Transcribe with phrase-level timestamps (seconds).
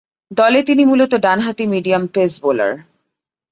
[0.31, 2.73] দলে তিনি মূলতঃ ডানহাতি মিডিয়াম পেস বোলার।